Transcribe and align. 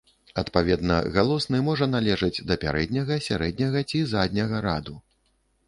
Адпаведна, 0.41 0.95
галосны 1.17 1.59
можа 1.67 1.89
належаць 1.91 2.43
да 2.51 2.57
пярэдняга, 2.65 3.21
сярэдняга 3.29 3.87
ці 3.91 4.05
задняга 4.17 4.67
раду. 4.69 5.01